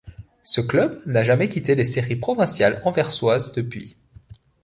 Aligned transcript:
Ce 0.41 0.61
club 0.61 0.99
n'a 1.05 1.21
jamais 1.23 1.47
quitté 1.47 1.75
les 1.75 1.83
séries 1.83 2.15
provinciales 2.15 2.81
anversoises 2.85 3.51
depuis. 3.51 3.95